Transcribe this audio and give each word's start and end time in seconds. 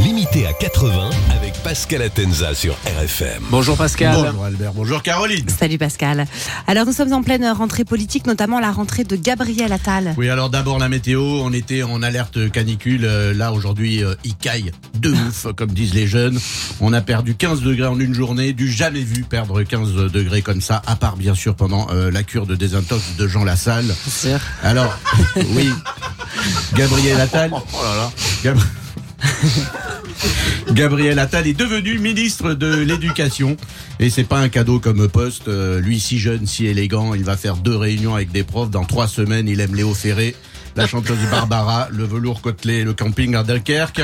Limité 0.00 0.46
à 0.46 0.52
80 0.52 1.10
avec 1.36 1.52
Pascal 1.62 2.02
Atenza 2.02 2.54
sur 2.54 2.74
RFM. 2.86 3.42
Bonjour 3.50 3.76
Pascal. 3.76 4.14
Bonjour 4.14 4.44
Albert, 4.44 4.72
bonjour 4.72 5.02
Caroline. 5.02 5.48
Salut 5.48 5.76
Pascal. 5.76 6.26
Alors 6.66 6.86
nous 6.86 6.92
sommes 6.92 7.12
en 7.12 7.22
pleine 7.22 7.46
rentrée 7.46 7.84
politique, 7.84 8.26
notamment 8.26 8.58
la 8.58 8.72
rentrée 8.72 9.04
de 9.04 9.16
Gabriel 9.16 9.72
Attal. 9.72 10.14
Oui, 10.16 10.30
alors 10.30 10.48
d'abord 10.48 10.78
la 10.78 10.88
météo, 10.88 11.20
on 11.20 11.52
était 11.52 11.82
en 11.82 12.02
alerte 12.02 12.50
canicule. 12.50 13.04
Euh, 13.04 13.34
là 13.34 13.52
aujourd'hui, 13.52 14.02
euh, 14.02 14.14
il 14.24 14.34
caille 14.34 14.72
de 14.94 15.10
ouf, 15.10 15.46
comme 15.56 15.72
disent 15.72 15.94
les 15.94 16.06
jeunes. 16.06 16.38
On 16.80 16.92
a 16.92 17.02
perdu 17.02 17.34
15 17.34 17.60
degrés 17.60 17.88
en 17.88 18.00
une 18.00 18.14
journée, 18.14 18.54
du 18.54 18.70
jamais 18.72 19.02
vu 19.02 19.24
perdre 19.24 19.62
15 19.62 20.10
degrés 20.10 20.42
comme 20.42 20.62
ça, 20.62 20.80
à 20.86 20.96
part 20.96 21.16
bien 21.16 21.34
sûr 21.34 21.54
pendant 21.54 21.88
euh, 21.90 22.10
la 22.10 22.22
cure 22.22 22.46
de 22.46 22.54
désintox 22.54 23.16
de 23.18 23.28
Jean 23.28 23.44
Lassalle. 23.44 23.94
Sûr. 24.08 24.40
Alors, 24.62 24.98
oui, 25.54 25.70
Gabriel 26.74 27.20
Attal. 27.20 27.50
Oh 27.52 27.82
là 27.82 28.10
là. 28.54 28.54
Gabriel 30.72 31.18
Attal 31.18 31.46
est 31.46 31.58
devenu 31.58 31.98
ministre 31.98 32.54
de 32.54 32.74
l'Éducation. 32.76 33.56
Et 34.00 34.10
c'est 34.10 34.24
pas 34.24 34.38
un 34.38 34.48
cadeau 34.48 34.78
comme 34.78 35.08
poste. 35.08 35.48
Euh, 35.48 35.80
lui, 35.80 36.00
si 36.00 36.18
jeune, 36.18 36.46
si 36.46 36.66
élégant, 36.66 37.14
il 37.14 37.24
va 37.24 37.36
faire 37.36 37.56
deux 37.56 37.76
réunions 37.76 38.14
avec 38.14 38.32
des 38.32 38.44
profs. 38.44 38.70
Dans 38.70 38.84
trois 38.84 39.08
semaines, 39.08 39.48
il 39.48 39.60
aime 39.60 39.74
Léo 39.74 39.94
Ferré 39.94 40.34
la 40.76 40.86
chanteuse 40.86 41.18
Barbara, 41.30 41.88
le 41.90 42.04
velours 42.04 42.40
côtelé 42.40 42.84
le 42.84 42.94
camping 42.94 43.34
à 43.34 43.42
Dunkerque. 43.42 44.02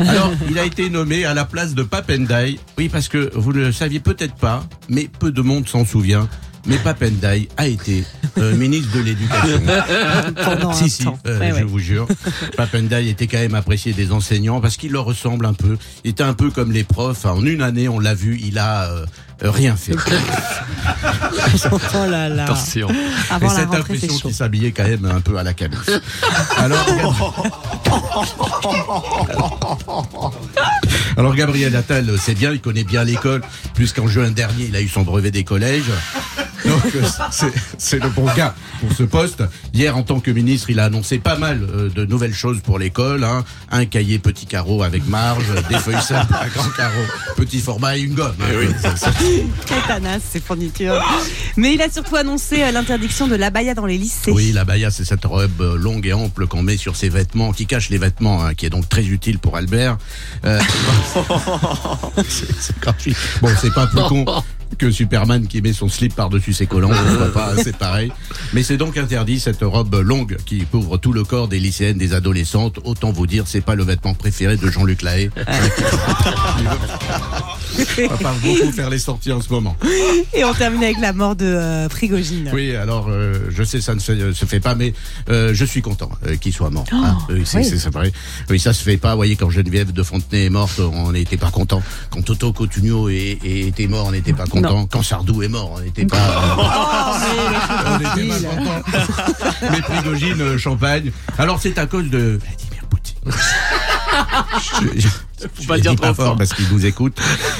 Alors, 0.00 0.32
il 0.48 0.58
a 0.58 0.64
été 0.64 0.90
nommé 0.90 1.24
à 1.24 1.34
la 1.34 1.44
place 1.44 1.74
de 1.74 1.82
Papendai. 1.82 2.58
Oui, 2.78 2.88
parce 2.88 3.08
que 3.08 3.30
vous 3.34 3.52
ne 3.52 3.66
le 3.66 3.72
saviez 3.72 4.00
peut-être 4.00 4.34
pas, 4.34 4.64
mais 4.88 5.08
peu 5.08 5.30
de 5.30 5.42
monde 5.42 5.68
s'en 5.68 5.84
souvient 5.84 6.28
mais 6.66 6.76
Papendai 6.78 7.48
a 7.56 7.66
été 7.66 8.04
euh, 8.38 8.54
ministre 8.56 8.92
de 8.96 9.00
l'Éducation. 9.00 10.72
si, 10.72 10.90
si, 10.90 11.06
euh, 11.26 11.58
je 11.58 11.64
vous 11.64 11.78
jure. 11.78 12.06
Papendai 12.56 13.08
était 13.08 13.26
quand 13.26 13.38
même 13.38 13.54
apprécié 13.54 13.92
des 13.92 14.12
enseignants 14.12 14.60
parce 14.60 14.76
qu'il 14.76 14.92
leur 14.92 15.04
ressemble 15.04 15.46
un 15.46 15.54
peu. 15.54 15.78
Il 16.04 16.10
était 16.10 16.22
un 16.22 16.34
peu 16.34 16.50
comme 16.50 16.72
les 16.72 16.84
profs. 16.84 17.24
En 17.24 17.44
une 17.44 17.62
année, 17.62 17.88
on 17.88 17.98
l'a 17.98 18.14
vu, 18.14 18.38
il 18.42 18.58
a 18.58 18.90
euh, 18.90 19.06
rien 19.42 19.76
fait. 19.76 19.92
oh 21.72 22.10
là 22.10 22.28
là. 22.28 22.44
Attention. 22.44 22.88
Et 22.90 23.48
cette 23.48 23.74
impression 23.74 24.14
qu'il 24.18 24.34
s'habillait 24.34 24.72
quand 24.72 24.86
même 24.86 25.06
un 25.06 25.20
peu 25.20 25.38
à 25.38 25.42
la 25.42 25.54
cabine. 25.54 25.78
Alors, 26.58 27.44
Alors 31.16 31.34
Gabriel 31.34 31.74
Attal, 31.76 32.10
c'est 32.18 32.34
bien, 32.34 32.52
il 32.52 32.60
connaît 32.60 32.84
bien 32.84 33.04
l'école, 33.04 33.42
puisqu'en 33.74 34.06
juin 34.06 34.30
dernier, 34.30 34.66
il 34.68 34.76
a 34.76 34.80
eu 34.80 34.88
son 34.88 35.02
brevet 35.02 35.30
des 35.30 35.44
collèges. 35.44 35.90
Donc 36.82 37.52
c'est 37.78 38.02
le 38.02 38.08
bon 38.08 38.26
gars 38.34 38.54
pour 38.80 38.92
ce 38.92 39.02
poste. 39.02 39.42
Hier, 39.74 39.96
en 39.96 40.02
tant 40.02 40.20
que 40.20 40.30
ministre, 40.30 40.70
il 40.70 40.80
a 40.80 40.84
annoncé 40.84 41.18
pas 41.18 41.36
mal 41.36 41.62
euh, 41.62 41.88
de 41.88 42.04
nouvelles 42.04 42.34
choses 42.34 42.60
pour 42.60 42.78
l'école. 42.78 43.24
Hein. 43.24 43.44
Un 43.70 43.84
cahier 43.84 44.18
petit 44.18 44.46
carreau 44.46 44.82
avec 44.82 45.06
marge, 45.06 45.44
des 45.68 45.76
feuilles 45.76 46.02
simples 46.02 46.34
à 46.34 46.48
grand 46.48 46.68
carreau, 46.70 47.04
petit 47.36 47.60
format 47.60 47.96
et 47.96 48.00
une 48.00 48.14
gomme. 48.14 48.36
Tétanas, 49.66 50.20
ces 50.30 50.40
fournitures. 50.40 51.02
Mais 51.56 51.74
il 51.74 51.82
a 51.82 51.90
surtout 51.90 52.16
annoncé 52.16 52.62
euh, 52.62 52.70
l'interdiction 52.70 53.26
de 53.26 53.34
l'abaya 53.34 53.74
dans 53.74 53.86
les 53.86 53.98
lycées. 53.98 54.30
Oui, 54.30 54.52
l'abaya, 54.52 54.90
c'est 54.90 55.04
cette 55.04 55.24
robe 55.24 55.60
euh, 55.60 55.76
longue 55.76 56.06
et 56.06 56.12
ample 56.12 56.46
qu'on 56.46 56.62
met 56.62 56.76
sur 56.76 56.96
ses 56.96 57.08
vêtements, 57.08 57.52
qui 57.52 57.66
cache 57.66 57.90
les 57.90 57.98
vêtements, 57.98 58.44
hein, 58.44 58.54
qui 58.54 58.66
est 58.66 58.70
donc 58.70 58.88
très 58.88 59.06
utile 59.06 59.38
pour 59.38 59.56
Albert. 59.56 59.98
Euh, 60.44 60.60
c'est 62.28 62.78
gratuit. 62.80 63.14
Bon, 63.40 63.50
c'est 63.60 63.74
pas 63.74 63.86
plus 63.86 64.02
con 64.02 64.24
que 64.78 64.90
Superman 64.90 65.46
qui 65.46 65.62
met 65.62 65.72
son 65.72 65.88
slip 65.88 66.14
par-dessus 66.14 66.52
ses 66.52 66.66
collants. 66.66 66.90
pas, 67.34 67.54
c'est 67.62 67.76
pareil. 67.76 68.12
Mais 68.52 68.62
c'est 68.62 68.76
donc 68.76 68.96
interdit 68.96 69.40
cette 69.40 69.62
robe 69.62 69.94
longue 69.94 70.36
qui 70.46 70.64
couvre 70.64 70.98
tout 70.98 71.12
le 71.12 71.24
corps 71.24 71.48
des 71.48 71.58
lycéennes, 71.58 71.98
des 71.98 72.14
adolescentes. 72.14 72.78
Autant 72.84 73.12
vous 73.12 73.26
dire, 73.26 73.44
c'est 73.46 73.60
pas 73.60 73.74
le 73.74 73.84
vêtement 73.84 74.14
préféré 74.14 74.56
de 74.56 74.70
Jean-Luc 74.70 75.02
Lahaye. 75.02 75.30
On 78.10 78.16
parle 78.16 78.38
beaucoup 78.38 78.72
faire 78.72 78.90
les 78.90 78.98
sorties 78.98 79.32
en 79.32 79.40
ce 79.40 79.48
moment. 79.50 79.76
Et 80.34 80.44
on 80.44 80.54
termine 80.54 80.82
avec 80.82 80.98
la 81.00 81.12
mort 81.12 81.36
de 81.36 81.44
euh, 81.44 81.88
Frigogine. 81.88 82.50
Oui, 82.52 82.74
alors 82.74 83.06
euh, 83.08 83.34
je 83.50 83.62
sais 83.62 83.80
ça 83.80 83.94
ne 83.94 84.00
se, 84.00 84.44
fait 84.44 84.60
pas, 84.60 84.74
mais 84.74 84.92
euh, 85.28 85.52
je 85.54 85.64
suis 85.64 85.82
content 85.82 86.10
qu'il 86.40 86.52
soit 86.52 86.70
mort. 86.70 86.84
Oh, 86.92 86.96
ah, 87.02 87.18
oui, 87.30 87.42
c'est, 87.44 87.58
oui. 87.58 88.12
oui, 88.48 88.60
ça 88.60 88.72
se 88.72 88.82
fait 88.82 88.96
pas. 88.96 89.10
Vous 89.10 89.16
voyez, 89.16 89.36
quand 89.36 89.50
Geneviève 89.50 89.92
de 89.92 90.02
Fontenay 90.02 90.46
est 90.46 90.50
morte, 90.50 90.80
on 90.80 91.12
n'était 91.12 91.36
pas 91.36 91.50
content. 91.50 91.82
Quand 92.10 92.22
Toto 92.22 92.52
Cotugno 92.52 93.08
était 93.08 93.86
mort, 93.86 94.06
on 94.06 94.12
n'était 94.12 94.32
pas 94.32 94.46
content. 94.46 94.86
Quand 94.86 95.02
Sardou 95.02 95.42
est 95.42 95.48
mort, 95.48 95.72
on 95.76 95.80
n'était 95.80 96.06
pas. 96.06 96.18
Oh, 96.58 96.62
on 97.86 97.98
pas 97.98 98.16
content. 98.16 98.82
mais 99.70 99.82
Frigogine, 99.82 100.58
Champagne. 100.58 101.10
Alors 101.38 101.60
c'est 101.60 101.78
à 101.78 101.86
cause 101.86 102.08
de 102.10 102.38
Vladimir 102.42 102.84
Poutine. 102.88 103.16
Faut 105.54 105.64
pas 105.66 105.78
dire 105.78 105.96
trop 105.96 106.14
fort 106.14 106.36
parce 106.36 106.52
qu'il 106.52 106.66
nous 106.70 106.84
écoute. 106.86 107.18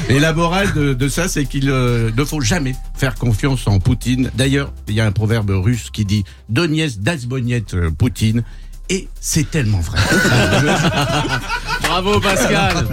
Et 0.09 0.19
la 0.19 0.33
morale 0.33 0.73
de, 0.75 1.09
ça, 1.09 1.29
c'est 1.29 1.45
qu'il 1.47 1.71
euh, 1.71 2.11
ne 2.17 2.25
faut 2.25 2.41
jamais 2.41 2.75
faire 2.95 3.15
confiance 3.15 3.67
en 3.67 3.79
Poutine. 3.79 4.31
D'ailleurs, 4.35 4.73
il 4.89 4.95
y 4.95 5.01
a 5.01 5.07
un 5.07 5.13
proverbe 5.13 5.51
russe 5.51 5.91
qui 5.91 6.05
dit 6.05 6.25
Donies 6.49 6.99
dasboniet 6.99 7.65
euh, 7.75 7.91
Poutine. 7.91 8.43
Et 8.89 9.09
c'est 9.21 9.49
tellement 9.49 9.81
vrai. 9.81 9.99
Bravo 11.83 12.19
Pascal. 12.21 12.89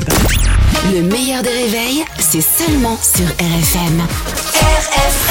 Le 0.94 1.02
meilleur 1.02 1.42
des 1.42 1.50
réveils, 1.50 2.06
c'est 2.20 2.42
seulement 2.42 2.98
sur 3.02 3.26
RFM. 3.26 4.02
RFM. 4.54 5.27